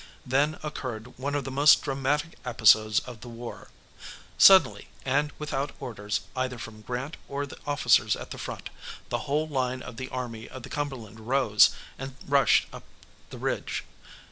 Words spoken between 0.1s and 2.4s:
Then occurred one of the most dramatic